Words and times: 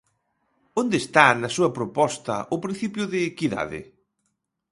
¿Onde 0.81 0.97
está, 1.03 1.27
na 1.33 1.49
súa 1.55 1.73
proposta, 1.77 2.35
o 2.55 2.57
principio 2.63 3.03
de 3.11 3.19
equidade? 3.31 3.79